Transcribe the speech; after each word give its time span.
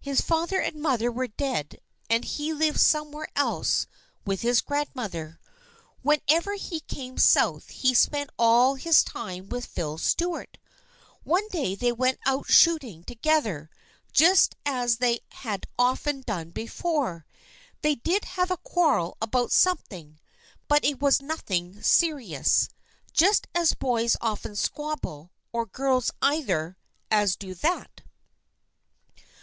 His 0.00 0.22
father 0.22 0.58
and 0.58 0.80
mother 0.80 1.12
were 1.12 1.26
dead 1.26 1.80
and 2.08 2.24
he 2.24 2.54
lived 2.54 2.80
somewhere 2.80 3.28
else 3.36 3.86
with 4.24 4.40
his 4.40 4.62
grandmother. 4.62 5.38
Whenever 6.00 6.54
he 6.54 6.80
came 6.80 7.18
South 7.18 7.68
he 7.68 7.92
spent 7.92 8.30
all 8.38 8.76
his 8.76 9.04
time 9.04 9.50
with 9.50 9.66
Phil 9.66 9.98
Stuart. 9.98 10.56
One 11.24 11.46
day 11.50 11.74
they 11.74 11.92
went 11.92 12.20
out 12.24 12.50
shoot 12.50 12.84
ing 12.84 13.04
together, 13.04 13.68
just 14.14 14.56
as 14.64 14.96
they 14.96 15.20
had 15.30 15.66
often 15.78 16.22
done 16.22 16.52
before. 16.52 17.26
They 17.82 17.96
did 17.96 18.24
have 18.24 18.50
a 18.50 18.56
quarrel 18.56 19.18
about 19.20 19.52
something, 19.52 20.18
but 20.68 20.86
it 20.86 21.00
was 21.00 21.20
nothing 21.20 21.82
serious. 21.82 22.70
Just 23.12 23.46
as 23.54 23.74
boys 23.74 24.16
often 24.22 24.56
squabble, 24.56 25.32
or 25.52 25.66
girls 25.66 26.10
either, 26.22 26.78
as 27.10 27.36
to 27.36 27.54
that. 27.56 28.00